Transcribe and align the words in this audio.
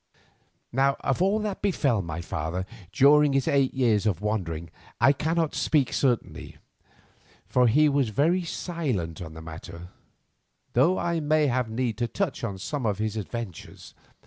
Now 0.71 0.95
of 1.01 1.21
all 1.21 1.37
that 1.41 1.61
befell 1.61 2.01
my 2.01 2.21
father 2.21 2.65
during 2.91 3.33
his 3.33 3.47
eight 3.47 3.71
years 3.75 4.07
of 4.07 4.19
wandering 4.19 4.71
I 4.99 5.13
cannot 5.13 5.53
speak 5.53 5.93
certainly, 5.93 6.57
for 7.45 7.67
he 7.67 7.87
was 7.87 8.09
very 8.09 8.41
silent 8.43 9.21
on 9.21 9.35
the 9.35 9.43
matter, 9.43 9.89
though 10.73 10.97
I 10.97 11.19
may 11.19 11.45
have 11.45 11.69
need 11.69 11.99
to 11.99 12.07
touch 12.07 12.43
on 12.43 12.57
some 12.57 12.87
of 12.87 12.97
his 12.97 13.15
adventures. 13.15 13.93